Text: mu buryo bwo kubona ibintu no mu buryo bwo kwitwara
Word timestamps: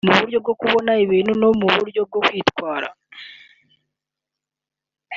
mu 0.07 0.13
buryo 0.19 0.37
bwo 0.43 0.53
kubona 0.61 0.91
ibintu 1.03 1.31
no 1.41 1.49
mu 1.59 1.67
buryo 1.75 2.01
bwo 2.07 2.19
kwitwara 2.27 2.87